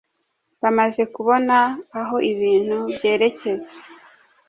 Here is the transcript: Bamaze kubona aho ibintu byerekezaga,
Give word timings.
Bamaze 0.61 1.01
kubona 1.15 1.57
aho 1.99 2.15
ibintu 2.31 2.77
byerekezaga, 2.95 3.77